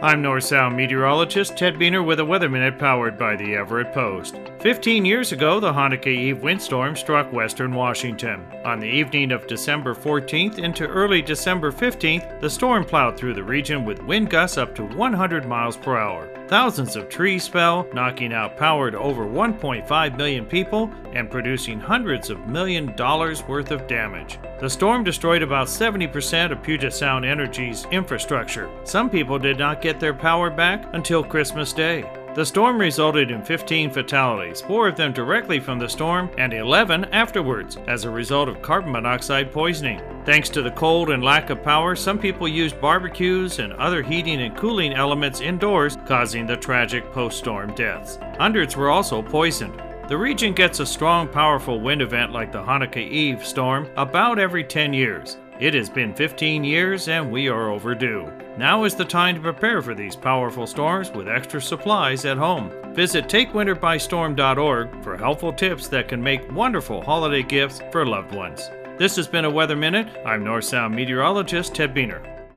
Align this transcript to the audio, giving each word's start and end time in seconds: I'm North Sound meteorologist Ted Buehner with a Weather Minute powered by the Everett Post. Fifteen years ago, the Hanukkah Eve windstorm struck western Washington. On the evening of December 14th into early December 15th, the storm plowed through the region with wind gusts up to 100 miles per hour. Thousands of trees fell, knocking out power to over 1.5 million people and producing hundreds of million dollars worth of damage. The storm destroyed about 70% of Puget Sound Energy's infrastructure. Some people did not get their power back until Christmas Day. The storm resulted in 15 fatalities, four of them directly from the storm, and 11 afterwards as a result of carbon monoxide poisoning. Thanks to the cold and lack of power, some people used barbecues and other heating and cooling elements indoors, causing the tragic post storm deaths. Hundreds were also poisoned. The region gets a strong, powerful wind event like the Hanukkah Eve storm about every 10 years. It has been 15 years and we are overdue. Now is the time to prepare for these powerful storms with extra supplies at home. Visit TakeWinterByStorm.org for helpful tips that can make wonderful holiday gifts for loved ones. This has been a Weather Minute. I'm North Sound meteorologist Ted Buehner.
I'm 0.00 0.22
North 0.22 0.44
Sound 0.44 0.76
meteorologist 0.76 1.56
Ted 1.56 1.74
Buehner 1.74 2.06
with 2.06 2.20
a 2.20 2.24
Weather 2.24 2.48
Minute 2.48 2.78
powered 2.78 3.18
by 3.18 3.34
the 3.34 3.56
Everett 3.56 3.92
Post. 3.92 4.36
Fifteen 4.60 5.04
years 5.04 5.32
ago, 5.32 5.58
the 5.58 5.72
Hanukkah 5.72 6.06
Eve 6.06 6.40
windstorm 6.40 6.94
struck 6.94 7.32
western 7.32 7.74
Washington. 7.74 8.46
On 8.64 8.78
the 8.78 8.86
evening 8.86 9.32
of 9.32 9.48
December 9.48 9.96
14th 9.96 10.60
into 10.60 10.86
early 10.86 11.20
December 11.20 11.72
15th, 11.72 12.40
the 12.40 12.48
storm 12.48 12.84
plowed 12.84 13.16
through 13.16 13.34
the 13.34 13.42
region 13.42 13.84
with 13.84 14.00
wind 14.04 14.30
gusts 14.30 14.56
up 14.56 14.72
to 14.76 14.84
100 14.84 15.48
miles 15.48 15.76
per 15.76 15.98
hour. 15.98 16.37
Thousands 16.48 16.96
of 16.96 17.10
trees 17.10 17.46
fell, 17.46 17.86
knocking 17.92 18.32
out 18.32 18.56
power 18.56 18.90
to 18.90 18.98
over 18.98 19.26
1.5 19.26 20.16
million 20.16 20.46
people 20.46 20.90
and 21.12 21.30
producing 21.30 21.78
hundreds 21.78 22.30
of 22.30 22.46
million 22.48 22.96
dollars 22.96 23.42
worth 23.42 23.70
of 23.70 23.86
damage. 23.86 24.38
The 24.58 24.70
storm 24.70 25.04
destroyed 25.04 25.42
about 25.42 25.66
70% 25.66 26.50
of 26.50 26.62
Puget 26.62 26.94
Sound 26.94 27.26
Energy's 27.26 27.84
infrastructure. 27.90 28.70
Some 28.84 29.10
people 29.10 29.38
did 29.38 29.58
not 29.58 29.82
get 29.82 30.00
their 30.00 30.14
power 30.14 30.48
back 30.48 30.86
until 30.94 31.22
Christmas 31.22 31.74
Day. 31.74 32.10
The 32.34 32.44
storm 32.44 32.78
resulted 32.78 33.30
in 33.30 33.42
15 33.42 33.90
fatalities, 33.90 34.60
four 34.60 34.86
of 34.86 34.96
them 34.96 35.12
directly 35.12 35.58
from 35.58 35.78
the 35.78 35.88
storm, 35.88 36.30
and 36.38 36.52
11 36.52 37.06
afterwards 37.06 37.78
as 37.88 38.04
a 38.04 38.10
result 38.10 38.48
of 38.48 38.62
carbon 38.62 38.92
monoxide 38.92 39.50
poisoning. 39.50 40.00
Thanks 40.24 40.48
to 40.50 40.62
the 40.62 40.70
cold 40.70 41.10
and 41.10 41.24
lack 41.24 41.50
of 41.50 41.62
power, 41.62 41.96
some 41.96 42.18
people 42.18 42.46
used 42.46 42.80
barbecues 42.80 43.58
and 43.58 43.72
other 43.72 44.02
heating 44.02 44.42
and 44.42 44.56
cooling 44.56 44.92
elements 44.92 45.40
indoors, 45.40 45.96
causing 46.06 46.46
the 46.46 46.56
tragic 46.56 47.10
post 47.12 47.38
storm 47.38 47.74
deaths. 47.74 48.18
Hundreds 48.38 48.76
were 48.76 48.90
also 48.90 49.22
poisoned. 49.22 49.82
The 50.08 50.16
region 50.16 50.54
gets 50.54 50.80
a 50.80 50.86
strong, 50.86 51.28
powerful 51.28 51.80
wind 51.80 52.02
event 52.02 52.32
like 52.32 52.52
the 52.52 52.62
Hanukkah 52.62 52.96
Eve 52.96 53.44
storm 53.44 53.88
about 53.96 54.38
every 54.38 54.64
10 54.64 54.92
years. 54.92 55.38
It 55.60 55.74
has 55.74 55.90
been 55.90 56.14
15 56.14 56.62
years 56.62 57.08
and 57.08 57.32
we 57.32 57.48
are 57.48 57.70
overdue. 57.70 58.30
Now 58.56 58.84
is 58.84 58.94
the 58.94 59.04
time 59.04 59.34
to 59.34 59.40
prepare 59.40 59.82
for 59.82 59.92
these 59.92 60.14
powerful 60.14 60.68
storms 60.68 61.10
with 61.10 61.28
extra 61.28 61.60
supplies 61.60 62.24
at 62.24 62.36
home. 62.36 62.70
Visit 62.94 63.26
TakeWinterByStorm.org 63.26 65.02
for 65.02 65.16
helpful 65.16 65.52
tips 65.52 65.88
that 65.88 66.06
can 66.06 66.22
make 66.22 66.52
wonderful 66.52 67.02
holiday 67.02 67.42
gifts 67.42 67.82
for 67.90 68.06
loved 68.06 68.36
ones. 68.36 68.70
This 68.98 69.16
has 69.16 69.26
been 69.26 69.46
a 69.46 69.50
Weather 69.50 69.76
Minute. 69.76 70.08
I'm 70.24 70.44
North 70.44 70.64
Sound 70.64 70.94
meteorologist 70.94 71.74
Ted 71.74 71.92
Buehner. 71.92 72.37